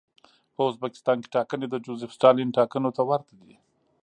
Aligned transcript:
په 0.55 0.61
ازبکستان 0.69 1.17
کې 1.21 1.31
ټاکنې 1.35 1.67
د 1.69 1.75
جوزېف 1.85 2.11
ستالین 2.17 2.49
ټاکنو 2.57 2.89
ته 2.97 3.01
ورته 3.09 3.33
دي. 3.41 3.55